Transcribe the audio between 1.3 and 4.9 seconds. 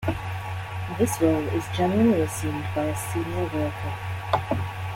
is generally assumed by a senior worker.